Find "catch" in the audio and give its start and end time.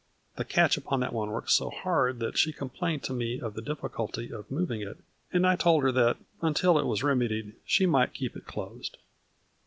0.45-0.77